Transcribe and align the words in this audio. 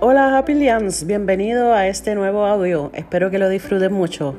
Hola 0.00 0.38
Happy 0.38 0.54
Lians, 0.54 1.06
bienvenido 1.06 1.74
a 1.74 1.86
este 1.86 2.14
nuevo 2.14 2.46
audio. 2.46 2.90
Espero 2.94 3.30
que 3.30 3.38
lo 3.38 3.50
disfruten 3.50 3.92
mucho. 3.92 4.34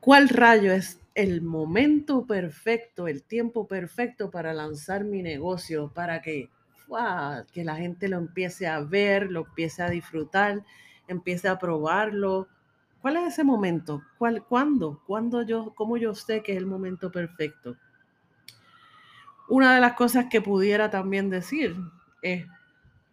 ¿Cuál 0.00 0.28
rayo 0.28 0.72
es 0.72 0.98
el 1.14 1.40
momento 1.40 2.26
perfecto, 2.26 3.06
el 3.06 3.22
tiempo 3.22 3.68
perfecto 3.68 4.32
para 4.32 4.52
lanzar 4.52 5.04
mi 5.04 5.22
negocio, 5.22 5.92
para 5.94 6.20
que, 6.20 6.48
que 7.52 7.62
la 7.62 7.76
gente 7.76 8.08
lo 8.08 8.18
empiece 8.18 8.66
a 8.66 8.80
ver, 8.80 9.30
lo 9.30 9.46
empiece 9.46 9.84
a 9.84 9.90
disfrutar, 9.90 10.64
empiece 11.06 11.46
a 11.46 11.60
probarlo? 11.60 12.48
¿Cuál 13.02 13.16
es 13.16 13.32
ese 13.32 13.42
momento? 13.42 14.04
¿Cuál, 14.16 14.44
¿Cuándo? 14.44 15.02
¿Cuándo 15.08 15.42
yo, 15.42 15.74
cómo 15.74 15.96
yo 15.96 16.14
sé 16.14 16.40
que 16.40 16.52
es 16.52 16.58
el 16.58 16.66
momento 16.66 17.10
perfecto? 17.10 17.76
Una 19.48 19.74
de 19.74 19.80
las 19.80 19.94
cosas 19.94 20.26
que 20.30 20.40
pudiera 20.40 20.88
también 20.88 21.28
decir 21.28 21.76
es, 22.22 22.46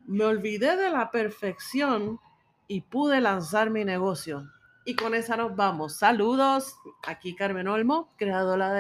me 0.06 0.26
olvidé 0.26 0.78
de 0.78 0.92
la 0.92 1.10
perfección 1.10 2.20
y 2.68 2.82
pude 2.82 3.20
lanzar 3.20 3.72
mi 3.72 3.84
negocio. 3.84 4.48
Y 4.86 4.96
con 4.96 5.16
esa 5.16 5.36
nos 5.36 5.56
vamos. 5.56 5.98
Saludos. 5.98 6.76
Aquí 7.08 7.36
Carmen 7.36 7.68
Olmo, 7.68 8.14
creadora 8.16 8.74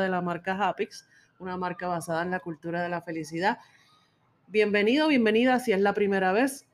de, 0.00 0.08
la 0.08 0.22
marca 0.22 0.56
Hapix, 0.56 1.06
una 1.40 1.58
marca 1.58 1.88
basada 1.88 2.22
en 2.22 2.30
la 2.30 2.40
cultura 2.40 2.82
de 2.82 2.88
la 2.88 3.02
felicidad. 3.02 3.58
Bienvenido, 4.46 5.08
bienvenida 5.08 5.60
si 5.60 5.72
es 5.72 5.80
la 5.80 5.92
primera 5.92 6.32
vez 6.32 6.66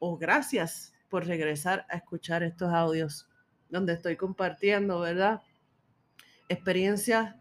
o 0.00 0.18
gracias 0.18 0.94
por 1.08 1.26
regresar 1.26 1.86
a 1.88 1.96
escuchar 1.96 2.42
estos 2.42 2.72
audios 2.72 3.28
donde 3.68 3.94
estoy 3.94 4.16
compartiendo, 4.16 5.00
¿verdad? 5.00 5.42
Experiencias 6.48 7.34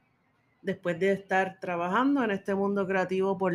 después 0.62 1.00
de 1.00 1.14
estar 1.14 1.60
trabajando 1.60 2.24
en 2.24 2.32
este 2.32 2.54
mundo 2.56 2.86
creativo 2.86 3.38
por 3.38 3.54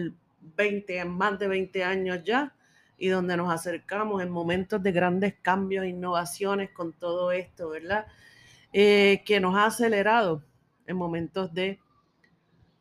20, 0.57 1.05
más 1.05 1.39
de 1.39 1.49
20 1.49 1.85
años 1.85 2.23
ya, 2.25 2.55
y 2.99 3.09
donde 3.09 3.37
nos 3.37 3.53
acercamos 3.53 4.23
en 4.23 4.31
momentos 4.31 4.83
de 4.83 4.93
grandes 4.93 5.35
cambios, 5.43 5.87
innovaciones 5.87 6.71
con 6.71 6.93
todo 6.93 7.33
esto, 7.33 7.71
¿verdad? 7.71 8.07
Eh, 8.73 9.23
que 9.27 9.41
nos 9.41 9.57
ha 9.57 9.67
acelerado 9.67 10.43
en 10.87 10.97
momentos 10.97 11.53
de, 11.53 11.81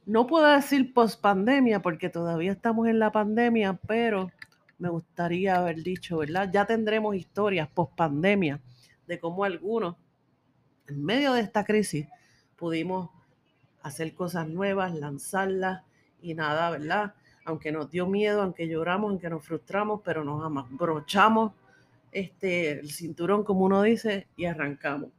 no 0.06 0.28
puedo 0.28 0.48
decir 0.48 0.94
post 0.94 1.20
pandemia, 1.22 1.82
porque 1.82 2.10
todavía 2.10 2.52
estamos 2.52 2.88
en 2.88 3.00
la 3.00 3.12
pandemia, 3.12 3.80
pero 3.88 4.32
me 4.82 4.90
gustaría 4.90 5.58
haber 5.58 5.84
dicho, 5.84 6.18
¿verdad? 6.18 6.50
Ya 6.52 6.66
tendremos 6.66 7.16
historias 7.16 7.70
post 7.70 7.94
pandemia 7.96 8.60
de 9.06 9.20
cómo 9.20 9.44
algunos, 9.44 9.96
en 10.88 11.06
medio 11.06 11.34
de 11.34 11.42
esta 11.42 11.64
crisis, 11.64 12.08
pudimos 12.56 13.12
hacer 13.84 14.16
cosas 14.16 14.48
nuevas, 14.48 14.96
lanzarlas 14.96 15.84
y 16.20 16.34
nada, 16.34 16.72
¿verdad? 16.72 17.14
Aunque 17.46 17.72
nos 17.72 17.92
dio 17.92 18.08
miedo, 18.08 18.42
aunque 18.42 18.68
lloramos, 18.68 19.12
aunque 19.12 19.30
nos 19.30 19.46
frustramos, 19.46 20.02
pero 20.04 20.24
nos 20.24 20.68
brochamos 20.72 21.54
este, 22.12 22.80
el 22.80 22.90
cinturón, 22.90 23.44
como 23.44 23.66
uno 23.66 23.84
dice, 23.84 24.28
y 24.36 24.46
arrancamos. 24.46 25.12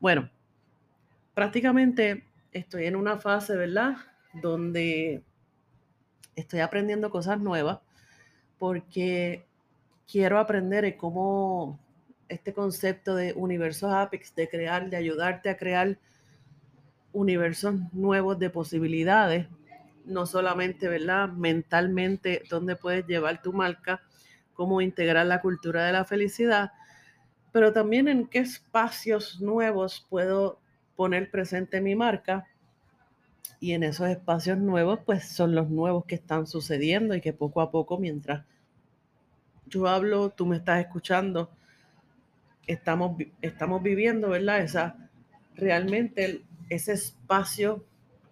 Bueno, 0.00 0.28
prácticamente 1.32 2.24
estoy 2.50 2.86
en 2.86 2.96
una 2.96 3.18
fase, 3.18 3.54
¿verdad? 3.54 3.98
Donde 4.32 5.22
estoy 6.34 6.58
aprendiendo 6.58 7.08
cosas 7.12 7.38
nuevas 7.38 7.78
porque 8.60 9.46
quiero 10.06 10.38
aprender 10.38 10.96
cómo 10.98 11.80
este 12.28 12.52
concepto 12.52 13.16
de 13.16 13.32
universos 13.32 13.90
Apex, 13.90 14.34
de 14.34 14.50
crear, 14.50 14.90
de 14.90 14.98
ayudarte 14.98 15.48
a 15.48 15.56
crear 15.56 15.98
universos 17.12 17.74
nuevos 17.92 18.38
de 18.38 18.50
posibilidades, 18.50 19.46
no 20.04 20.26
solamente, 20.26 20.88
¿verdad? 20.88 21.30
Mentalmente, 21.30 22.42
dónde 22.50 22.76
puedes 22.76 23.06
llevar 23.06 23.40
tu 23.40 23.54
marca, 23.54 24.02
cómo 24.52 24.82
integrar 24.82 25.24
la 25.24 25.40
cultura 25.40 25.86
de 25.86 25.92
la 25.92 26.04
felicidad, 26.04 26.72
pero 27.52 27.72
también 27.72 28.08
en 28.08 28.26
qué 28.26 28.40
espacios 28.40 29.40
nuevos 29.40 30.06
puedo 30.10 30.60
poner 30.96 31.30
presente 31.30 31.80
mi 31.80 31.96
marca. 31.96 32.46
Y 33.58 33.72
en 33.72 33.84
esos 33.84 34.08
espacios 34.08 34.58
nuevos, 34.58 35.00
pues 35.06 35.28
son 35.28 35.54
los 35.54 35.70
nuevos 35.70 36.04
que 36.04 36.14
están 36.14 36.46
sucediendo 36.46 37.14
y 37.14 37.22
que 37.22 37.32
poco 37.32 37.62
a 37.62 37.70
poco, 37.70 37.98
mientras 37.98 38.44
yo 39.70 39.88
hablo, 39.88 40.30
tú 40.30 40.44
me 40.44 40.56
estás 40.56 40.80
escuchando, 40.80 41.50
estamos, 42.66 43.16
estamos 43.40 43.82
viviendo, 43.82 44.28
¿verdad? 44.28 44.60
Esa 44.60 45.08
realmente 45.56 46.42
ese 46.68 46.92
espacio 46.92 47.84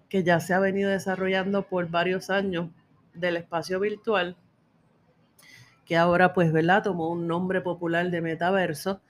que 0.09 0.22
ya 0.22 0.41
se 0.41 0.54
ha 0.54 0.59
venido 0.59 0.91
desarrollando 0.91 1.69
por 1.69 1.88
varios 1.91 2.31
años 2.31 2.71
del 3.15 3.37
espacio 3.37 3.81
virtual, 3.81 4.37
que 5.84 5.97
ahora 5.97 6.32
pues, 6.32 6.53
¿verdad? 6.53 6.82
Tomó 6.82 7.10
un 7.10 7.26
nombre 7.26 7.60
popular 7.60 8.10
de 8.10 8.20
metaverso, 8.20 9.00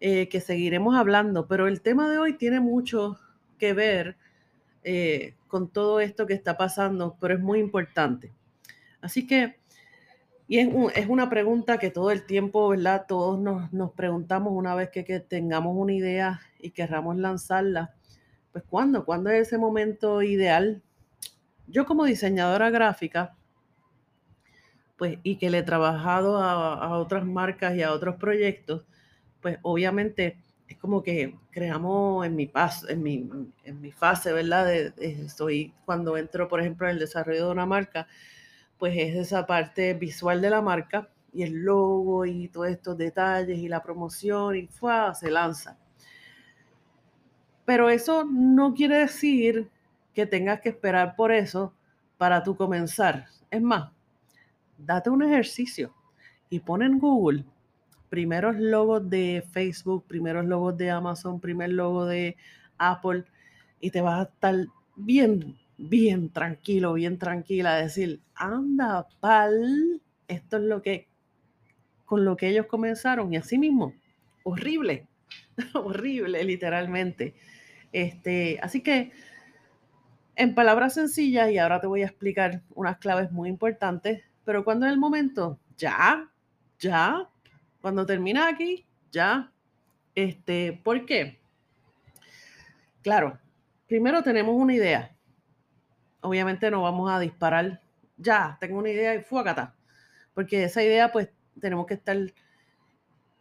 eh, 0.00 0.28
que 0.28 0.40
seguiremos 0.40 0.96
hablando, 0.96 1.46
pero 1.46 1.68
el 1.68 1.80
tema 1.80 2.10
de 2.10 2.18
hoy 2.18 2.34
tiene 2.34 2.60
mucho 2.60 3.18
que 3.58 3.72
ver 3.72 4.16
eh, 4.82 5.34
con 5.48 5.68
todo 5.68 6.00
esto 6.00 6.26
que 6.26 6.34
está 6.34 6.56
pasando, 6.56 7.16
pero 7.20 7.34
es 7.34 7.40
muy 7.40 7.60
importante. 7.60 8.32
Así 9.00 9.26
que, 9.26 9.58
y 10.48 10.58
es, 10.58 10.68
es 10.94 11.08
una 11.08 11.28
pregunta 11.28 11.78
que 11.78 11.90
todo 11.90 12.10
el 12.10 12.24
tiempo, 12.24 12.68
¿verdad? 12.68 13.06
Todos 13.08 13.38
nos, 13.38 13.72
nos 13.72 13.92
preguntamos 13.92 14.52
una 14.52 14.74
vez 14.74 14.90
que, 14.90 15.04
que 15.04 15.20
tengamos 15.20 15.74
una 15.76 15.92
idea 15.92 16.40
y 16.58 16.70
querramos 16.70 17.16
lanzarla 17.16 17.96
pues 18.56 18.64
¿cuándo? 18.70 19.04
¿Cuándo 19.04 19.28
es 19.28 19.48
ese 19.48 19.58
momento 19.58 20.22
ideal? 20.22 20.80
Yo 21.66 21.84
como 21.84 22.06
diseñadora 22.06 22.70
gráfica, 22.70 23.36
pues 24.96 25.18
y 25.22 25.36
que 25.36 25.50
le 25.50 25.58
he 25.58 25.62
trabajado 25.62 26.38
a, 26.38 26.98
otras 26.98 27.26
marcas 27.26 27.76
y 27.76 27.82
a 27.82 27.92
otros 27.92 28.16
proyectos, 28.16 28.86
pues 29.42 29.58
obviamente 29.60 30.42
es 30.68 30.78
como 30.78 31.02
que 31.02 31.36
creamos 31.50 32.24
en 32.24 32.34
mi, 32.34 32.50
en 32.88 33.02
mi, 33.02 33.28
en 33.64 33.80
mi 33.82 33.92
fase, 33.92 34.32
¿verdad? 34.32 34.64
De, 34.64 34.94
estoy 34.96 35.74
cuando 35.84 36.16
entro, 36.16 36.48
por 36.48 36.60
ejemplo, 36.60 36.86
en 36.86 36.94
el 36.94 36.98
desarrollo 36.98 37.44
de 37.44 37.52
una 37.52 37.66
marca, 37.66 38.08
pues 38.78 38.94
es 38.96 39.14
esa 39.16 39.46
parte 39.46 39.94
visual 39.94 40.40
de 40.40 40.50
la 40.50 40.62
marca 40.62 41.08
y 41.32 41.42
el 41.42 41.64
logo 41.64 42.24
y 42.24 42.48
todos 42.48 42.68
estos 42.68 42.96
detalles 42.96 43.58
y 43.58 43.68
la 43.68 43.82
promoción 43.82 44.56
y 44.56 44.66
¡fua! 44.66 45.14
se 45.14 45.30
lanza. 45.30 45.78
Pero 47.64 47.90
eso 47.90 48.24
no 48.24 48.74
quiere 48.74 48.98
decir 48.98 49.68
que 50.14 50.26
tengas 50.26 50.60
que 50.60 50.70
esperar 50.70 51.16
por 51.16 51.32
eso 51.32 51.74
para 52.16 52.42
tú 52.42 52.56
comenzar. 52.56 53.26
Es 53.50 53.60
más, 53.60 53.90
date 54.78 55.10
un 55.10 55.22
ejercicio 55.22 55.94
y 56.48 56.60
pon 56.60 56.82
en 56.82 56.98
Google 56.98 57.44
primeros 58.08 58.56
logos 58.56 59.08
de 59.10 59.44
Facebook, 59.50 60.04
primeros 60.06 60.44
logos 60.44 60.76
de 60.76 60.90
Amazon, 60.90 61.40
primer 61.40 61.70
logo 61.70 62.06
de 62.06 62.36
Apple 62.78 63.24
y 63.80 63.90
te 63.90 64.00
vas 64.00 64.20
a 64.20 64.30
estar 64.30 64.54
bien, 64.94 65.56
bien 65.78 66.30
tranquilo, 66.30 66.94
bien 66.94 67.18
tranquila 67.18 67.76
decir, 67.76 68.20
anda, 68.34 69.06
pal, 69.20 70.00
esto 70.28 70.56
es 70.56 70.62
lo 70.62 70.82
que, 70.82 71.08
con 72.04 72.24
lo 72.24 72.36
que 72.36 72.48
ellos 72.48 72.66
comenzaron 72.66 73.32
y 73.32 73.36
así 73.36 73.58
mismo, 73.58 73.94
horrible, 74.44 75.06
horrible, 75.74 76.42
literalmente. 76.44 77.34
Este, 77.92 78.58
así 78.62 78.82
que, 78.82 79.12
en 80.34 80.54
palabras 80.54 80.94
sencillas, 80.94 81.50
y 81.50 81.58
ahora 81.58 81.80
te 81.80 81.86
voy 81.86 82.02
a 82.02 82.06
explicar 82.06 82.62
unas 82.74 82.98
claves 82.98 83.32
muy 83.32 83.48
importantes, 83.48 84.22
pero 84.44 84.64
cuando 84.64 84.86
es 84.86 84.92
el 84.92 84.98
momento, 84.98 85.58
ya, 85.76 86.30
ya, 86.78 87.28
cuando 87.80 88.04
termina 88.04 88.48
aquí, 88.48 88.86
ya. 89.10 89.52
Este, 90.14 90.72
¿por 90.82 91.06
qué? 91.06 91.38
Claro, 93.02 93.38
primero 93.86 94.22
tenemos 94.22 94.54
una 94.56 94.74
idea. 94.74 95.15
Obviamente 96.26 96.70
no 96.70 96.82
vamos 96.82 97.10
a 97.10 97.20
disparar, 97.20 97.80
ya, 98.16 98.56
tengo 98.60 98.78
una 98.78 98.90
idea 98.90 99.14
y 99.14 99.22
fuácata. 99.22 99.74
Porque 100.34 100.64
esa 100.64 100.82
idea, 100.82 101.12
pues, 101.12 101.28
tenemos 101.60 101.86
que 101.86 101.94
estar, 101.94 102.16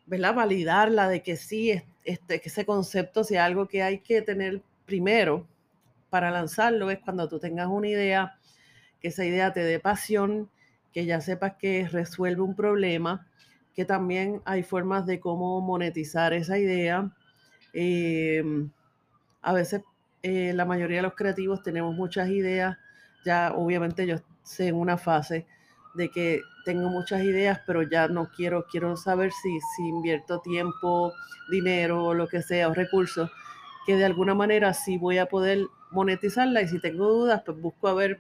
¿verdad? 0.06 0.36
Validarla 0.36 1.10
de 1.10 1.24
que 1.24 1.36
sí, 1.36 1.82
este, 2.04 2.40
que 2.40 2.50
ese 2.50 2.66
concepto 2.66 3.24
sea 3.24 3.46
algo 3.46 3.68
que 3.68 3.82
hay 3.82 4.00
que 4.00 4.22
tener 4.22 4.62
primero 4.86 5.48
para 6.10 6.30
lanzarlo, 6.32 6.92
es 6.92 7.00
cuando 7.00 7.28
tú 7.28 7.40
tengas 7.40 7.68
una 7.68 7.88
idea, 7.88 8.38
que 9.02 9.08
esa 9.10 9.26
idea 9.26 9.52
te 9.52 9.62
dé 9.64 9.80
pasión, 9.80 10.50
que 10.94 11.06
ya 11.06 11.20
sepas 11.22 11.56
que 11.58 11.88
resuelve 11.90 12.42
un 12.42 12.56
problema, 12.56 13.28
que 13.74 13.84
también 13.84 14.42
hay 14.46 14.64
formas 14.64 15.06
de 15.06 15.20
cómo 15.20 15.60
monetizar 15.60 16.34
esa 16.34 16.58
idea. 16.58 17.12
Em, 17.74 18.72
a 19.42 19.54
veces 19.54 19.82
eh, 20.28 20.54
la 20.54 20.66
mayoría 20.66 20.98
de 20.98 21.04
los 21.04 21.14
creativos 21.14 21.62
tenemos 21.62 21.94
muchas 21.94 22.30
ideas, 22.30 22.80
ya 23.24 23.54
obviamente 23.56 24.08
yo 24.08 24.16
sé 24.42 24.70
en 24.70 24.76
una 24.76 24.98
fase, 24.98 25.46
de 25.94 26.10
que 26.10 26.42
tengo 26.66 26.90
muchas 26.90 27.22
ideas, 27.22 27.62
pero 27.68 27.84
ya 27.84 28.08
no 28.08 28.32
quiero, 28.36 28.66
quiero 28.66 28.98
saber 28.98 29.32
si, 29.32 29.60
si 29.76 29.88
invierto 29.88 30.40
tiempo, 30.40 31.14
dinero 31.52 32.04
o 32.06 32.16
lo 32.16 32.28
que 32.28 32.42
sea, 32.42 32.70
o 32.70 32.74
recursos, 32.74 33.30
que 33.86 33.98
de 33.98 34.06
alguna 34.06 34.34
manera 34.34 34.74
sí 34.74 34.98
voy 34.98 35.20
a 35.20 35.28
poder 35.28 35.68
monetizarla 35.92 36.64
y 36.64 36.70
si 36.70 36.80
tengo 36.80 37.08
dudas, 37.08 37.44
pues 37.46 37.62
busco 37.62 37.88
a 37.88 37.94
ver 37.94 38.20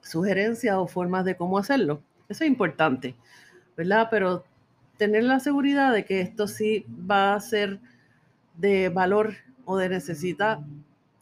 sugerencias 0.00 0.76
o 0.76 0.86
formas 0.86 1.24
de 1.24 1.36
cómo 1.36 1.58
hacerlo. 1.58 2.00
Eso 2.28 2.44
es 2.44 2.48
importante, 2.48 3.16
¿verdad? 3.76 4.06
Pero 4.08 4.44
tener 4.98 5.24
la 5.24 5.40
seguridad 5.40 5.92
de 5.92 6.04
que 6.04 6.20
esto 6.20 6.46
sí 6.46 6.86
va 6.88 7.34
a 7.34 7.40
ser 7.40 7.80
de 8.54 8.88
valor 8.88 9.34
o 9.64 9.76
de 9.76 9.88
necesidad, 9.88 10.60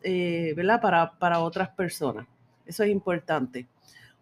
eh, 0.09 0.55
¿verdad? 0.55 0.81
Para, 0.81 1.19
para 1.19 1.41
otras 1.41 1.69
personas. 1.71 2.29
Eso 2.65 2.85
es 2.85 2.91
importante. 2.91 3.67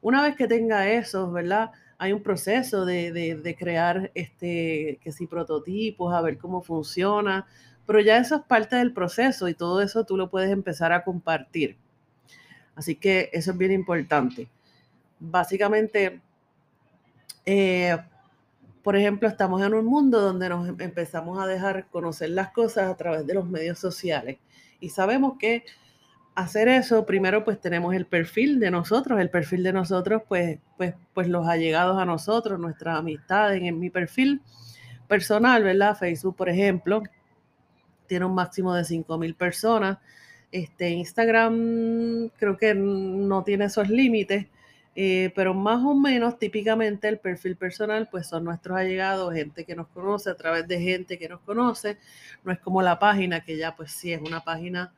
Una 0.01 0.23
vez 0.23 0.35
que 0.35 0.49
tenga 0.49 0.89
eso, 0.89 1.31
¿verdad? 1.31 1.73
Hay 1.99 2.15
un 2.15 2.23
proceso 2.23 2.87
de, 2.87 3.13
de, 3.13 3.55
crear 3.55 4.11
este, 4.15 4.99
que 5.03 5.13
si 5.13 5.27
prototipos, 5.27 6.15
a 6.15 6.23
ver 6.23 6.39
cómo 6.39 6.63
funciona, 6.63 7.47
pero 7.87 8.01
ya 8.01 8.17
eso 8.17 8.37
es 8.37 8.43
parte 8.43 8.77
del 8.77 8.95
proceso 8.95 9.47
y 9.47 9.55
todo 9.55 9.83
eso 9.83 10.05
tú 10.05 10.17
lo 10.17 10.31
puedes 10.31 10.51
empezar 10.51 10.91
a 10.93 11.05
compartir. 11.05 11.77
Así 12.75 12.97
que 12.97 13.29
eso 13.35 13.51
es 13.51 13.59
bien 13.59 13.73
importante. 13.73 14.49
Básicamente, 15.21 16.23
eh, 17.45 17.99
por 18.85 18.97
ejemplo, 18.97 19.27
estamos 19.27 19.63
en 19.63 19.73
un 19.73 19.87
mundo 19.87 20.21
donde 20.21 20.49
nos 20.51 20.69
empezamos 20.79 21.43
a 21.43 21.47
dejar 21.47 21.87
conocer 21.87 22.29
las 22.31 22.51
cosas 22.51 22.91
a 22.91 22.97
través 22.97 23.27
de 23.27 23.33
los 23.33 23.49
medios 23.49 23.79
sociales 23.79 24.37
y 24.79 24.91
sabemos 24.91 25.39
que 25.39 25.65
hacer 26.35 26.69
eso, 26.69 27.07
primero 27.07 27.45
pues 27.45 27.59
tenemos 27.59 27.95
el 27.95 28.05
perfil 28.05 28.61
de 28.61 28.71
nosotros, 28.71 29.19
el 29.21 29.31
perfil 29.31 29.63
de 29.63 29.73
nosotros 29.73 30.23
pues, 30.29 30.59
pues, 30.77 30.95
pues 31.15 31.29
los 31.29 31.49
allegados 31.49 31.99
a 31.99 32.05
nosotros, 32.05 32.61
nuestras 32.61 32.99
amistades, 32.99 33.63
en 33.63 33.79
mi 33.79 33.89
perfil 33.89 34.43
personal, 35.09 35.63
¿verdad? 35.65 35.97
Facebook, 35.97 36.37
por 36.37 36.51
ejemplo, 36.51 37.03
tiene 38.07 38.27
un 38.27 38.35
máximo 38.35 38.75
de 38.75 38.83
5.000 38.83 39.35
personas. 39.35 39.99
Este, 40.53 40.91
Instagram 40.91 42.29
creo 42.37 42.59
que 42.59 42.75
no 42.75 43.43
tiene 43.45 43.65
esos 43.65 43.89
límites, 43.89 44.47
eh, 44.97 45.33
pero 45.35 45.55
más 45.55 45.85
o 45.85 45.95
menos 45.95 46.39
típicamente 46.39 47.09
el 47.09 47.19
perfil 47.19 47.57
personal 47.57 48.09
pues 48.11 48.29
son 48.29 48.45
nuestros 48.45 48.77
allegados, 48.79 49.35
gente 49.35 49.65
que 49.65 49.75
nos 49.75 49.89
conoce 49.89 50.31
a 50.31 50.37
través 50.37 50.69
de 50.69 50.81
gente 50.81 51.19
que 51.19 51.29
nos 51.29 51.41
conoce, 51.41 51.99
no 52.45 52.53
es 52.53 52.61
como 52.61 52.81
la 52.81 52.99
página 52.99 53.41
que 53.41 53.57
ya 53.57 53.75
pues 53.75 53.91
sí 53.93 54.13
es 54.13 54.21
una 54.23 54.45
página 54.45 54.93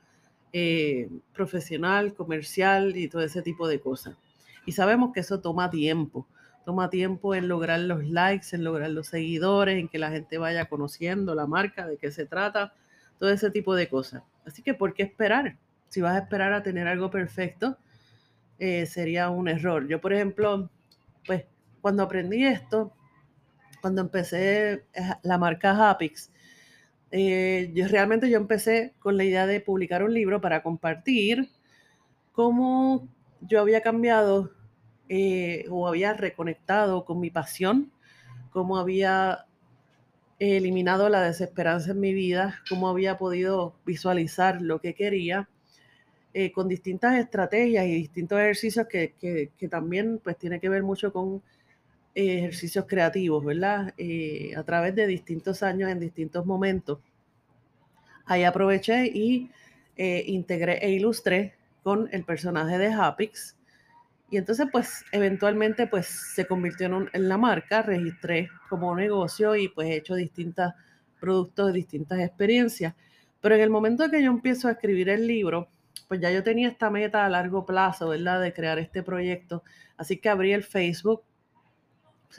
eh, 0.53 1.09
profesional, 1.35 2.15
comercial 2.15 2.97
y 2.97 3.09
todo 3.09 3.23
ese 3.23 3.43
tipo 3.43 3.69
de 3.69 3.81
cosas. 3.81 4.17
Y 4.65 4.73
sabemos 4.73 5.13
que 5.13 5.21
eso 5.21 5.41
toma 5.41 5.71
tiempo, 5.71 6.27
toma 6.65 6.91
tiempo 6.91 7.35
en 7.35 7.49
lograr 7.49 7.81
los 7.81 8.05
likes, 8.07 8.49
en 8.53 8.65
lograr 8.65 8.91
los 8.91 9.09
seguidores, 9.09 9.79
en 9.79 9.89
que 9.89 9.99
la 9.99 10.11
gente 10.11 10.39
vaya 10.39 10.67
conociendo 10.67 11.35
la 11.35 11.47
marca, 11.47 11.87
de 11.87 11.97
qué 11.97 12.11
se 12.11 12.27
trata, 12.27 12.75
todo 13.19 13.31
ese 13.31 13.51
tipo 13.51 13.75
de 13.75 13.89
cosas. 13.89 14.23
Así 14.45 14.63
que, 14.63 14.75
¿por 14.75 14.95
qué 14.95 15.05
esperar? 15.05 15.57
Si 15.89 16.01
vas 16.01 16.17
a 16.17 16.21
esperar 16.21 16.53
a 16.53 16.63
tener 16.63 16.89
algo 16.89 17.11
perfecto, 17.11 17.77
eh, 18.59 18.87
sería 18.87 19.29
un 19.31 19.49
error. 19.49 19.87
Yo, 19.89 20.01
por 20.01 20.13
ejemplo, 20.13 20.71
pues 21.27 21.45
cuando 21.81 22.03
aprendí 22.03 22.45
esto, 22.45 22.93
cuando 23.81 24.01
empecé 24.01 24.73
eh, 24.73 24.83
la 25.23 25.39
marca 25.39 25.91
Hapix, 25.91 26.33
eh, 27.11 27.71
yo 27.75 27.87
realmente 27.89 28.31
yo 28.31 28.39
empecé 28.39 28.95
con 28.99 29.17
la 29.17 29.25
idea 29.25 29.47
de 29.47 29.61
publicar 29.61 30.03
un 30.03 30.13
libro 30.13 30.41
para 30.41 30.63
compartir 30.63 31.51
cómo 32.33 33.09
yo 33.41 33.61
había 33.61 33.81
cambiado 33.81 34.53
o 35.71 35.87
había 35.87 36.15
reconectado 36.15 37.05
con 37.05 37.21
mi 37.21 37.31
pasión, 37.31 37.93
cómo 38.51 38.77
había 38.77 39.47
eliminado 40.41 41.09
la 41.09 41.23
desesperanza 41.23 41.93
en 41.93 42.01
mi 42.01 42.13
vida, 42.13 42.61
cómo 42.69 42.89
había 42.89 43.17
podido 43.17 43.77
visualizar 43.85 44.61
lo 44.61 44.81
que 44.81 44.95
quería 44.95 45.49
eh, 46.39 46.53
con 46.53 46.69
distintas 46.69 47.15
estrategias 47.15 47.87
y 47.87 47.95
distintos 47.95 48.39
ejercicios 48.39 48.87
que, 48.89 49.15
que, 49.19 49.69
también 49.69 50.21
pues 50.23 50.37
tiene 50.37 50.61
que 50.61 50.69
ver 50.69 50.83
mucho 50.83 51.11
con 51.11 51.43
eh, 52.15 52.41
ejercicios 52.41 52.85
creativos, 52.87 53.43
¿verdad? 53.43 53.95
Eh, 53.97 54.53
a 54.55 54.63
través 54.63 54.95
de 54.95 55.07
distintos 55.07 55.63
años, 55.63 55.91
en 55.91 55.99
distintos 55.99 56.45
momentos. 56.45 56.99
Ahí 58.27 58.45
aproveché 58.45 59.07
y 59.07 59.51
integré 59.97 60.77
e 60.85 60.91
ilustré 60.91 61.55
con 61.83 62.07
el 62.13 62.23
personaje 62.23 62.77
de 62.77 62.93
Hapix. 62.93 63.57
Y 64.31 64.37
entonces, 64.37 64.67
pues, 64.71 65.07
eventualmente, 65.13 65.87
pues, 65.87 66.07
se 66.35 66.45
convirtió 66.45 66.87
en, 66.89 67.09
en 67.15 67.29
la 67.31 67.39
marca, 67.39 67.81
registré 67.81 68.51
como 68.69 68.95
negocio 68.95 69.57
y 69.57 69.69
pues 69.69 69.89
he 69.89 69.97
hecho 69.97 70.15
distintos 70.15 70.71
productos, 71.19 71.73
distintas 71.73 72.19
experiencias. 72.21 72.95
Pero 73.41 73.55
en 73.55 73.63
el 73.63 73.71
momento 73.71 74.11
que 74.11 74.23
yo 74.23 74.31
empiezo 74.31 74.69
a 74.69 74.73
escribir 74.73 75.09
el 75.09 75.27
libro, 75.27 75.71
pues 76.09 76.21
ya 76.21 76.31
yo 76.31 76.43
tenía 76.43 76.69
esta 76.69 76.91
meta 76.91 77.25
a 77.25 77.29
largo 77.29 77.67
plazo, 77.67 78.09
¿verdad? 78.09 78.41
De 78.41 78.53
crear 78.53 78.79
este 78.79 79.03
proyecto. 79.03 79.63
Así 79.97 80.19
que 80.19 80.29
abrí 80.29 80.53
el 80.53 80.63
Facebook, 80.63 81.23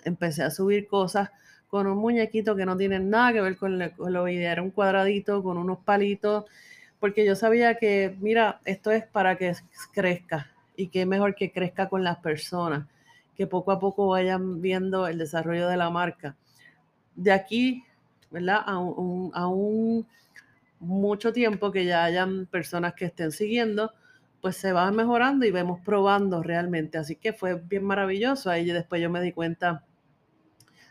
empecé 0.06 0.44
a 0.44 0.52
subir 0.52 0.88
cosas 0.88 1.30
con 1.68 1.88
un 1.88 1.98
muñequito 1.98 2.56
que 2.56 2.66
no 2.66 2.78
tiene 2.78 3.00
nada 3.00 3.34
que 3.34 3.42
ver 3.42 3.58
con, 3.58 3.78
lo 3.80 4.28
idea, 4.28 4.54
era 4.54 4.62
un 4.62 4.72
cuadradito 4.72 5.44
con 5.44 5.58
unos 5.58 5.80
palitos, 5.80 6.46
porque 7.00 7.26
yo 7.26 7.36
sabía 7.36 7.76
que, 7.76 8.16
mira, 8.20 8.62
esto 8.66 8.92
es 8.92 9.06
para 9.06 9.38
que 9.38 9.54
crezca 9.94 10.50
y 10.76 10.88
que 10.88 11.06
mejor 11.06 11.36
que 11.36 11.52
crezca 11.52 11.90
con 11.90 12.04
las 12.04 12.18
personas, 12.18 12.88
que 13.36 13.48
poco 13.48 13.72
a 13.72 13.80
poco 13.80 14.08
vayan 14.08 14.62
viendo 14.62 15.08
el 15.08 15.18
desarrollo 15.18 15.68
de 15.68 15.78
la 15.78 15.90
marca. 15.90 16.36
De 17.16 17.32
aquí, 17.32 17.84
¿verdad? 18.32 18.62
A 18.66 18.74
a 18.74 19.48
un 19.48 20.08
mucho 20.80 21.34
tiempo 21.34 21.72
que 21.72 21.86
ya 21.86 22.04
hayan 22.04 22.46
personas 22.46 22.94
que 22.94 23.06
estén 23.06 23.32
siguiendo, 23.32 23.94
pues 24.42 24.58
se 24.58 24.72
va 24.72 24.92
mejorando 24.92 25.46
y 25.46 25.52
vemos 25.52 25.80
probando 25.84 26.44
realmente. 26.44 26.98
Así 26.98 27.16
que 27.16 27.34
fue 27.34 27.56
bien 27.56 27.84
maravilloso. 27.84 28.50
Ahí 28.50 28.66
después 28.66 29.02
yo 29.02 29.10
me 29.10 29.22
di 29.22 29.32
cuenta 29.32 29.84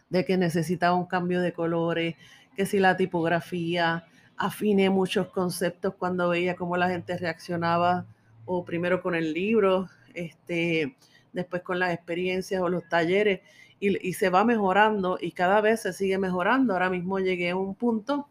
de 0.09 0.25
que 0.25 0.37
necesitaba 0.37 0.95
un 0.95 1.07
cambio 1.07 1.41
de 1.41 1.53
colores, 1.53 2.17
que 2.57 2.67
si 2.67 2.79
la 2.79 2.97
tipografía, 2.97 4.05
afiné 4.37 4.91
muchos 4.91 5.29
conceptos 5.29 5.95
cuando 5.95 6.29
veía 6.29 6.57
cómo 6.57 6.77
la 6.77 6.89
gente 6.89 7.17
reaccionaba, 7.17 8.07
o 8.45 8.65
primero 8.65 9.03
con 9.03 9.15
el 9.15 9.33
libro, 9.33 9.89
este, 10.15 10.97
después 11.33 11.63
con 11.63 11.79
las 11.79 11.93
experiencias 11.93 12.63
o 12.63 12.69
los 12.69 12.89
talleres, 12.89 13.41
y, 13.81 14.09
y 14.09 14.13
se 14.15 14.31
va 14.31 14.45
mejorando 14.45 15.19
y 15.21 15.33
cada 15.33 15.61
vez 15.61 15.83
se 15.83 15.93
sigue 15.93 16.19
mejorando. 16.19 16.73
Ahora 16.73 16.91
mismo 16.91 17.19
llegué 17.19 17.51
a 17.51 17.57
un 17.57 17.75
punto 17.75 18.29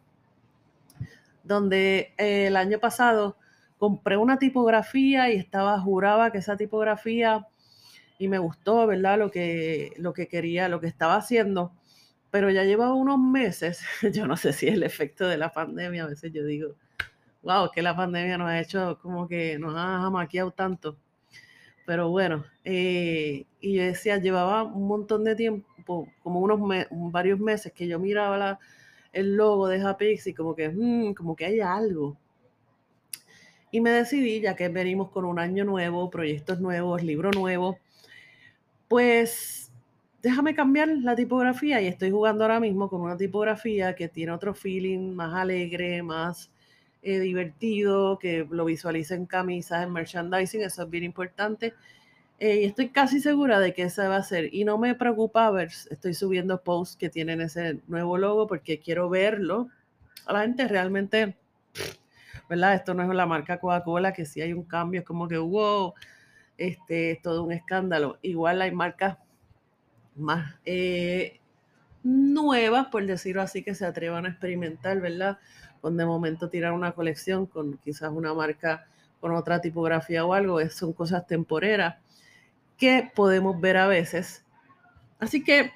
donde 1.46 2.14
eh, 2.18 2.48
el 2.48 2.58
año 2.58 2.80
pasado 2.80 3.38
compré 3.78 4.18
una 4.18 4.40
tipografía 4.40 5.32
y 5.32 5.38
estaba, 5.38 5.80
juraba 5.80 6.32
que 6.32 6.40
esa 6.40 6.58
tipografía, 6.58 7.48
y 8.18 8.28
me 8.28 8.40
gustó, 8.40 8.88
¿verdad? 8.88 9.20
Lo 9.20 9.32
que, 9.32 9.94
lo 9.98 10.14
que 10.14 10.28
quería, 10.28 10.70
lo 10.70 10.80
que 10.80 10.88
estaba 10.88 11.16
haciendo, 11.16 11.74
pero 12.32 12.50
ya 12.50 12.64
lleva 12.64 12.94
unos 12.94 13.20
meses, 13.20 13.82
yo 14.14 14.28
no 14.28 14.38
sé 14.38 14.54
si 14.54 14.68
es 14.68 14.74
el 14.74 14.84
efecto 14.84 15.28
de 15.28 15.38
la 15.38 15.52
pandemia, 15.52 16.04
a 16.04 16.08
veces 16.08 16.32
yo 16.34 16.46
digo, 16.46 16.76
wow, 17.44 17.70
que 17.72 17.82
la 17.82 17.96
pandemia 17.96 18.38
nos 18.38 18.50
ha 18.50 18.60
hecho 18.60 19.00
como 19.02 19.28
que 19.28 19.60
nos 19.60 19.76
ha 19.78 20.10
maquiado 20.10 20.52
tanto. 20.52 20.98
Pero 21.86 22.10
bueno, 22.10 22.46
eh, 22.64 23.46
y 23.62 23.76
yo 23.76 23.84
decía, 23.84 24.18
llevaba 24.18 24.64
un 24.64 24.88
montón 24.88 25.24
de 25.24 25.36
tiempo, 25.36 26.08
como 26.24 26.40
unos 26.40 26.60
varios 26.90 27.40
meses 27.40 27.72
que 27.74 27.88
yo 27.88 28.00
miraba 28.00 28.38
la, 28.38 28.60
el 29.16 29.36
logo 29.36 29.68
de 29.68 29.82
Hapix 29.82 30.28
y 30.28 30.34
como 30.34 30.56
que, 30.56 30.70
mm, 30.70 31.14
como 31.14 31.36
que 31.36 31.46
hay 31.46 31.62
algo. 31.62 32.18
Y 33.72 33.82
me 33.82 33.90
decidí, 33.90 34.42
ya 34.42 34.56
que 34.56 34.70
venimos 34.70 35.10
con 35.10 35.26
un 35.26 35.40
año 35.40 35.64
nuevo, 35.66 36.10
proyectos 36.10 36.60
nuevos, 36.60 37.02
libro 37.02 37.32
nuevo, 37.32 37.80
pues 38.88 39.72
déjame 40.22 40.54
cambiar 40.54 40.90
la 40.90 41.16
tipografía 41.16 41.82
y 41.82 41.88
estoy 41.88 42.12
jugando 42.12 42.44
ahora 42.44 42.60
mismo 42.60 42.90
con 42.90 43.02
una 43.02 43.18
tipografía 43.18 43.96
que 43.96 44.10
tiene 44.10 44.32
otro 44.34 44.54
feeling 44.54 45.14
más 45.14 45.34
alegre, 45.34 46.04
más 46.04 46.52
eh, 47.02 47.20
divertido, 47.20 48.20
que 48.20 48.46
lo 48.50 48.66
visualiza 48.66 49.16
en 49.16 49.28
camisas, 49.28 49.84
en 49.84 49.94
merchandising, 49.94 50.62
eso 50.62 50.84
es 50.84 50.90
bien 50.90 51.04
importante. 51.04 51.74
Eh, 52.38 52.66
estoy 52.66 52.90
casi 52.90 53.22
segura 53.22 53.60
de 53.60 53.74
que 53.74 53.84
esa 53.84 54.10
va 54.10 54.18
a 54.18 54.24
ser. 54.24 54.54
Y 54.54 54.66
no 54.66 54.78
me 54.78 54.96
preocupa 54.96 55.50
ver, 55.52 55.70
estoy 55.90 56.14
subiendo 56.14 56.62
posts 56.62 56.98
que 56.98 57.10
tienen 57.10 57.42
ese 57.42 57.80
nuevo 57.88 58.18
logo 58.18 58.48
porque 58.48 58.80
quiero 58.80 59.10
verlo. 59.10 59.70
A 60.26 60.34
la 60.34 60.42
gente 60.42 60.68
realmente, 60.68 61.38
¿verdad? 62.50 62.76
Esto 62.76 62.94
no 62.94 63.04
es 63.04 63.10
la 63.16 63.26
marca 63.26 63.60
Coca-Cola, 63.60 64.14
que 64.14 64.26
si 64.26 64.42
hay 64.42 64.54
un 64.54 64.64
cambio 64.64 65.02
es 65.02 65.06
como 65.06 65.28
que, 65.28 65.38
wow, 65.38 65.94
este, 66.58 67.12
es 67.12 67.22
todo 67.22 67.44
un 67.44 67.52
escándalo. 67.54 68.18
Igual 68.22 68.62
hay 68.62 68.72
marcas 68.72 69.18
más 70.16 70.56
eh, 70.66 71.40
nuevas, 72.04 72.88
por 72.88 73.06
decirlo 73.06 73.42
así, 73.42 73.64
que 73.64 73.76
se 73.76 73.86
atrevan 73.86 74.26
a 74.26 74.30
experimentar, 74.30 75.00
¿verdad? 75.00 75.40
Con 75.82 75.98
de 75.98 76.06
momento 76.06 76.50
tirar 76.50 76.74
una 76.74 76.94
colección 76.94 77.46
con 77.46 77.78
quizás 77.78 78.12
una 78.12 78.34
marca 78.34 78.88
con 79.22 79.34
otra 79.34 79.62
tipografía 79.62 80.26
o 80.26 80.34
algo, 80.34 80.60
son 80.70 80.94
cosas 80.94 81.26
temporeras 81.28 81.96
que 82.78 83.12
podemos 83.16 83.60
ver 83.60 83.78
a 83.78 83.88
veces 83.88 84.46
Así 85.20 85.44
que 85.44 85.72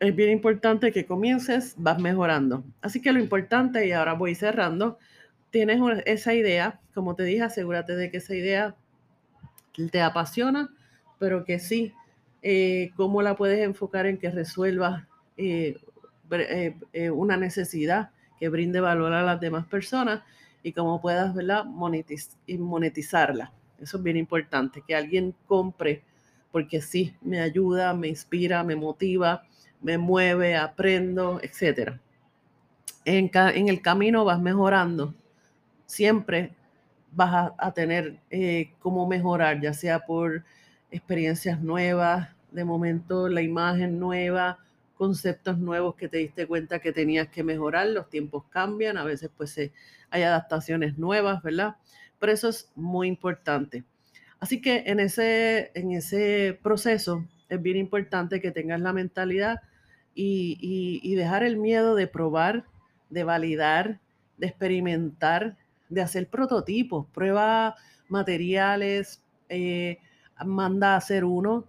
es 0.00 0.14
bien 0.14 0.30
importante 0.30 0.92
que 0.92 1.06
comiences, 1.06 1.74
vas 1.78 1.98
mejorando. 1.98 2.64
Así 2.80 3.00
que 3.00 3.12
lo 3.12 3.20
importante, 3.20 3.86
y 3.86 3.92
ahora 3.92 4.14
voy 4.14 4.34
cerrando, 4.34 4.98
tienes 5.50 5.80
esa 6.04 6.34
idea, 6.34 6.80
como 6.94 7.14
te 7.14 7.24
dije, 7.24 7.42
asegúrate 7.42 7.96
de 7.96 8.10
que 8.10 8.18
esa 8.18 8.34
idea 8.34 8.76
te 9.90 10.00
apasiona, 10.00 10.70
pero 11.18 11.44
que 11.44 11.58
sí, 11.58 11.92
eh, 12.42 12.90
cómo 12.96 13.22
la 13.22 13.36
puedes 13.36 13.60
enfocar 13.60 14.06
en 14.06 14.18
que 14.18 14.30
resuelva 14.30 15.06
eh, 15.36 15.76
eh, 16.30 17.10
una 17.10 17.36
necesidad 17.36 18.10
que 18.38 18.48
brinde 18.48 18.80
valor 18.80 19.12
a 19.12 19.22
las 19.22 19.40
demás 19.40 19.66
personas 19.66 20.22
y 20.62 20.72
cómo 20.72 21.00
puedas 21.00 21.34
¿verdad? 21.34 21.64
monetizarla. 21.64 23.52
Eso 23.80 23.98
es 23.98 24.02
bien 24.02 24.16
importante, 24.16 24.82
que 24.86 24.94
alguien 24.94 25.34
compre, 25.46 26.02
porque 26.52 26.80
sí, 26.80 27.14
me 27.20 27.40
ayuda, 27.40 27.94
me 27.94 28.08
inspira, 28.08 28.64
me 28.64 28.76
motiva, 28.76 29.42
me 29.82 29.98
mueve, 29.98 30.56
aprendo, 30.56 31.40
etc. 31.42 31.98
En, 33.04 33.30
en 33.32 33.68
el 33.68 33.82
camino 33.82 34.24
vas 34.24 34.40
mejorando. 34.40 35.14
Siempre 35.84 36.52
vas 37.12 37.52
a, 37.56 37.72
tener 37.72 38.18
eh, 38.30 38.72
cómo 38.78 39.06
mejorar, 39.06 39.60
ya 39.60 39.72
sea 39.72 40.00
por 40.00 40.44
experiencias 40.90 41.60
nuevas, 41.62 42.28
de 42.50 42.64
momento 42.64 43.28
la 43.28 43.42
imagen 43.42 43.98
nueva, 43.98 44.58
conceptos 44.96 45.58
nuevos 45.58 45.94
que 45.94 46.08
te 46.08 46.18
diste 46.18 46.46
cuenta 46.46 46.78
que 46.78 46.92
tenías 46.92 47.28
que 47.28 47.42
mejorar, 47.42 47.88
los 47.88 48.08
tiempos 48.08 48.44
cambian, 48.50 48.96
a 48.96 49.04
veces 49.04 49.30
pues 49.36 49.58
hay 50.10 50.22
adaptaciones 50.22 50.98
nuevas, 50.98 51.42
¿verdad? 51.42 51.76
Pero 52.18 52.32
eso 52.32 52.48
es 52.48 52.70
muy 52.74 53.08
importante. 53.08 53.84
Así 54.38 54.60
que 54.60 54.84
en 54.86 55.00
ese, 55.00 55.70
en 55.74 55.92
ese 55.92 56.58
proceso 56.62 57.24
es 57.48 57.62
bien 57.62 57.76
importante 57.76 58.40
que 58.40 58.50
tengas 58.50 58.80
la 58.80 58.92
mentalidad 58.92 59.60
y, 60.14 61.14
dejar 61.14 61.42
el 61.44 61.56
miedo 61.56 61.94
de 61.94 62.06
probar, 62.06 62.64
de 63.10 63.24
validar, 63.24 64.00
de 64.38 64.46
experimentar, 64.46 65.56
de 65.88 66.00
hacer 66.00 66.28
prototipos, 66.28 67.06
prueba 67.12 67.76
materiales, 68.08 69.22
eh, 69.48 69.98
manda 70.44 70.94
a 70.94 70.96
hacer 70.96 71.24
uno, 71.24 71.64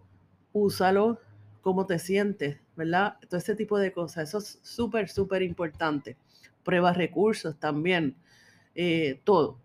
úsalo, 0.54 1.20
cómo 1.62 1.86
te 1.86 2.00
sientes, 2.00 2.60
¿verdad? 2.76 3.18
Todo 3.28 3.38
ese 3.38 3.56
tipo 3.56 3.78
de 3.78 3.92
cosas, 3.92 4.30
eso 4.30 4.38
es 4.40 4.60
súper, 4.64 5.10
súper 5.10 5.42
importante. 5.42 6.18
Prueba 6.64 6.94
recursos 6.94 7.58
también, 7.60 8.16
eh, 8.76 9.20
todo. 9.24 9.60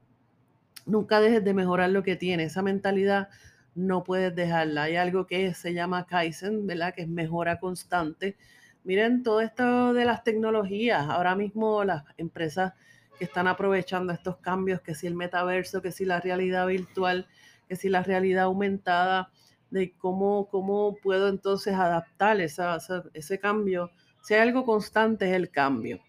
Nunca 0.86 1.20
dejes 1.20 1.44
de 1.44 1.54
mejorar 1.54 1.90
lo 1.90 2.02
que 2.02 2.16
tienes, 2.16 2.52
esa 2.52 2.62
mentalidad 2.62 3.28
no 3.74 4.04
puedes 4.04 4.34
dejarla. 4.34 4.84
Hay 4.84 4.96
algo 4.96 5.26
que 5.26 5.54
se 5.54 5.72
llama 5.74 6.06
Kaizen, 6.06 6.66
¿verdad? 6.66 6.94
Que 6.94 7.02
es 7.02 7.08
mejora 7.08 7.58
constante. 7.58 8.36
Miren 8.84 9.22
todo 9.22 9.40
esto 9.40 9.94
de 9.94 10.04
las 10.04 10.24
tecnologías. 10.24 11.08
Ahora 11.08 11.34
mismo 11.34 11.84
las 11.84 12.04
empresas 12.16 12.74
que 13.18 13.24
están 13.24 13.46
aprovechando 13.46 14.12
estos 14.12 14.38
cambios, 14.38 14.80
que 14.80 14.94
si 14.94 15.06
el 15.06 15.14
metaverso, 15.14 15.80
que 15.80 15.92
si 15.92 16.04
la 16.04 16.20
realidad 16.20 16.66
virtual, 16.66 17.28
que 17.68 17.76
si 17.76 17.88
la 17.88 18.02
realidad 18.02 18.44
aumentada, 18.44 19.30
de 19.70 19.94
cómo, 19.96 20.48
cómo 20.50 20.96
puedo 21.02 21.28
entonces 21.28 21.74
adaptar 21.74 22.40
esa, 22.40 22.76
ese 23.14 23.38
cambio. 23.38 23.90
Si 24.20 24.34
hay 24.34 24.40
algo 24.40 24.66
constante 24.66 25.30
es 25.30 25.34
el 25.34 25.50
cambio, 25.50 26.00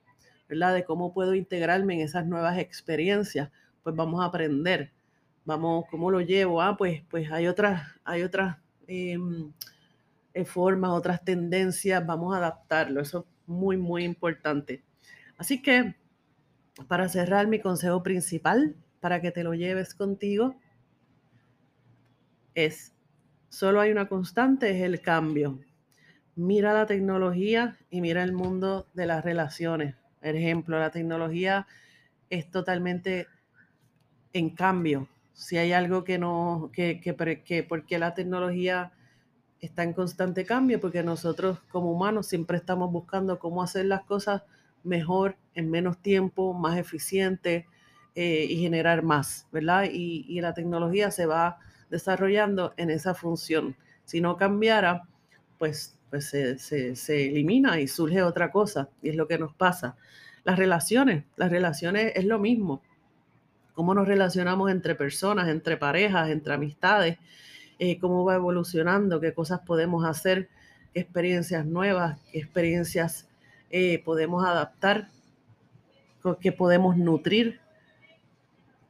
¿verdad? 0.50 0.74
De 0.74 0.84
cómo 0.84 1.14
puedo 1.14 1.34
integrarme 1.34 1.94
en 1.94 2.02
esas 2.02 2.26
nuevas 2.26 2.58
experiencias, 2.60 3.52
pues 3.84 3.96
vamos 3.96 4.22
a 4.22 4.26
aprender. 4.26 4.92
Vamos, 5.46 5.86
¿cómo 5.92 6.10
lo 6.10 6.22
llevo? 6.22 6.62
Ah, 6.62 6.78
pues, 6.78 7.04
pues 7.10 7.32
hay 7.32 7.48
otras, 7.48 7.84
hay 8.06 8.24
otras 8.24 8.58
em, 8.88 9.52
eh, 10.34 10.46
formas, 10.46 10.92
otras 10.92 11.24
tendencias, 11.24 12.06
vamos 12.06 12.34
a 12.34 12.38
adaptarlo. 12.38 13.02
Eso 13.02 13.20
es 13.20 13.48
muy, 13.48 13.78
muy 13.78 14.04
importante. 14.04 14.84
Así 15.38 15.62
que 15.62 15.96
para 16.88 17.08
cerrar, 17.10 17.48
mi 17.48 17.60
consejo 17.60 18.02
principal 18.02 18.76
para 19.00 19.22
que 19.22 19.32
te 19.32 19.44
lo 19.44 19.54
lleves 19.54 19.94
contigo 19.94 20.56
es, 22.56 22.94
solo 23.50 23.82
hay 23.82 23.92
una 23.92 24.08
constante, 24.08 24.72
es 24.72 24.82
el 24.82 25.02
cambio. 25.02 25.60
Mira 26.36 26.74
la 26.74 26.86
tecnología 26.86 27.78
y 27.90 28.02
mira 28.02 28.24
el 28.24 28.34
mundo 28.34 28.88
de 28.94 29.06
las 29.06 29.24
relaciones. 29.24 29.96
Por 30.20 30.36
ejemplo, 30.36 30.80
la 30.80 30.90
tecnología 30.90 31.68
es 32.30 32.50
totalmente 32.50 33.28
en 34.34 34.50
cambio. 34.50 35.08
Si 35.34 35.58
hay 35.58 35.72
algo 35.74 36.04
que 36.04 36.20
no, 36.20 36.70
que, 36.74 37.00
que, 37.00 37.44
que 37.44 37.64
porque 37.64 37.98
la 37.98 38.14
tecnología 38.14 38.92
está 39.62 39.84
en 39.84 39.94
constante 39.94 40.46
cambio, 40.46 40.80
porque 40.80 41.04
nosotros 41.04 41.60
como 41.72 41.92
humanos 41.92 42.28
siempre 42.28 42.58
estamos 42.58 42.92
buscando 42.92 43.40
cómo 43.40 43.64
hacer 43.64 43.86
las 43.86 44.04
cosas 44.04 44.44
mejor, 44.84 45.38
en 45.56 45.72
menos 45.72 46.02
tiempo, 46.02 46.54
más 46.54 46.78
eficiente 46.78 47.66
eh, 48.16 48.46
y 48.50 48.58
generar 48.58 49.04
más, 49.04 49.48
¿verdad? 49.52 49.86
Y, 49.92 50.40
la 50.42 50.54
tecnología 50.54 51.12
se 51.12 51.26
va 51.26 51.60
desarrollando 51.90 52.74
en 52.78 52.90
esa 52.90 53.14
función. 53.14 53.76
Si 54.04 54.20
no 54.22 54.36
cambiara, 54.38 55.08
pues, 55.58 55.98
pues 56.10 56.26
se, 56.30 56.98
elimina 57.08 57.80
y 57.80 57.88
surge 57.88 58.22
otra 58.22 58.52
cosa, 58.52 58.90
y 59.02 59.10
es 59.10 59.16
lo 59.16 59.28
que 59.28 59.40
nos 59.40 59.54
pasa. 59.54 59.96
Las 60.44 60.60
relaciones, 60.60 61.24
las 61.38 61.50
relaciones 61.50 62.12
es 62.16 62.26
lo 62.26 62.38
mismo. 62.38 62.82
Cómo 63.74 63.94
nos 63.94 64.08
relacionamos 64.08 64.72
entre 64.72 64.96
personas, 64.96 65.48
entre 65.50 65.78
parejas, 65.78 66.30
entre 66.30 66.54
amistades, 66.54 67.18
eh, 67.80 68.00
cómo 68.00 68.24
va 68.24 68.36
evolucionando, 68.36 69.20
qué 69.20 69.34
cosas 69.34 69.62
podemos 69.62 70.06
hacer, 70.06 70.50
qué 70.94 71.02
experiencias 71.02 71.66
nuevas, 71.66 72.20
qué 72.32 72.40
experiencias 72.40 73.28
eh, 73.70 74.02
podemos 74.04 74.46
adaptar, 74.46 75.10
que 76.40 76.52
podemos 76.52 76.96
nutrir. 76.96 77.60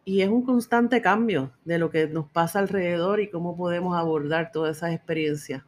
Y 0.05 0.21
es 0.21 0.29
un 0.29 0.45
constante 0.45 1.01
cambio 1.01 1.51
de 1.63 1.77
lo 1.79 1.89
que 1.89 2.07
nos 2.07 2.29
pasa 2.29 2.59
alrededor 2.59 3.21
y 3.21 3.29
cómo 3.29 3.55
podemos 3.55 3.97
abordar 3.97 4.51
todas 4.51 4.77
esas 4.77 4.93
experiencias. 4.93 5.63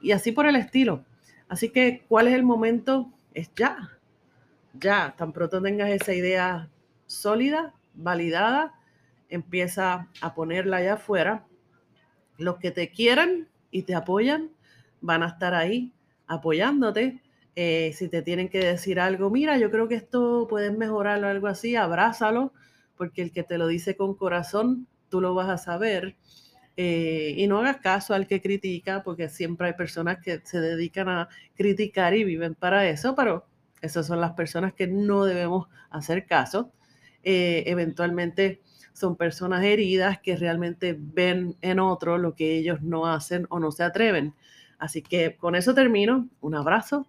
Y 0.00 0.12
así 0.12 0.32
por 0.32 0.46
el 0.46 0.56
estilo. 0.56 1.04
Así 1.48 1.68
que, 1.68 2.04
¿cuál 2.08 2.28
es 2.28 2.34
el 2.34 2.42
momento? 2.42 3.12
Es 3.34 3.50
ya. 3.54 3.90
Ya, 4.72 5.14
tan 5.16 5.32
pronto 5.32 5.62
tengas 5.62 5.90
esa 5.90 6.12
idea 6.12 6.68
sólida, 7.06 7.74
validada, 7.96 8.74
empieza 9.28 10.08
a 10.20 10.34
ponerla 10.34 10.78
allá 10.78 10.94
afuera. 10.94 11.46
Los 12.38 12.58
que 12.58 12.70
te 12.70 12.90
quieran 12.90 13.48
y 13.70 13.82
te 13.82 13.94
apoyan 13.94 14.50
van 15.00 15.22
a 15.22 15.28
estar 15.28 15.54
ahí 15.54 15.92
apoyándote 16.26 17.20
eh, 17.58 17.92
si 17.94 18.08
te 18.08 18.20
tienen 18.20 18.50
que 18.50 18.58
decir 18.58 19.00
algo, 19.00 19.30
mira, 19.30 19.56
yo 19.56 19.70
creo 19.70 19.88
que 19.88 19.94
esto 19.94 20.46
puedes 20.48 20.76
mejorarlo 20.76 21.26
algo 21.26 21.46
así, 21.46 21.74
abrázalo, 21.74 22.52
porque 22.96 23.22
el 23.22 23.32
que 23.32 23.44
te 23.44 23.56
lo 23.56 23.66
dice 23.66 23.96
con 23.96 24.14
corazón, 24.14 24.86
tú 25.08 25.22
lo 25.22 25.34
vas 25.34 25.48
a 25.48 25.56
saber. 25.56 26.16
Eh, 26.76 27.34
y 27.38 27.46
no 27.46 27.58
hagas 27.60 27.78
caso 27.78 28.12
al 28.12 28.26
que 28.26 28.42
critica, 28.42 29.02
porque 29.02 29.30
siempre 29.30 29.68
hay 29.68 29.72
personas 29.72 30.18
que 30.22 30.42
se 30.44 30.60
dedican 30.60 31.08
a 31.08 31.28
criticar 31.54 32.14
y 32.14 32.24
viven 32.24 32.54
para 32.54 32.86
eso, 32.88 33.14
pero 33.14 33.46
esas 33.80 34.06
son 34.06 34.20
las 34.20 34.32
personas 34.32 34.74
que 34.74 34.86
no 34.86 35.24
debemos 35.24 35.68
hacer 35.88 36.26
caso. 36.26 36.70
Eh, 37.28 37.64
eventualmente 37.66 38.62
son 38.92 39.16
personas 39.16 39.64
heridas 39.64 40.20
que 40.20 40.36
realmente 40.36 40.96
ven 40.98 41.56
en 41.60 41.80
otro 41.80 42.16
lo 42.16 42.34
que 42.34 42.56
ellos 42.56 42.80
no 42.82 43.06
hacen 43.06 43.46
o 43.50 43.58
no 43.58 43.72
se 43.72 43.82
atreven. 43.82 44.32
Así 44.78 45.02
que 45.02 45.36
con 45.36 45.56
eso 45.56 45.74
termino. 45.74 46.28
Un 46.40 46.54
abrazo 46.54 47.06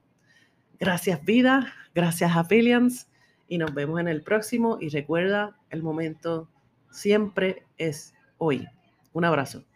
Gracias 0.79 1.25
vida, 1.25 1.73
gracias 1.95 2.35
affiliates 2.35 3.09
y 3.47 3.57
nos 3.57 3.73
vemos 3.73 3.99
en 3.99 4.07
el 4.07 4.21
próximo 4.21 4.77
y 4.79 4.89
recuerda, 4.89 5.57
el 5.71 5.81
momento 5.81 6.49
siempre 6.91 7.65
es 7.79 8.13
hoy. 8.37 8.67
Un 9.11 9.25
abrazo. 9.25 9.66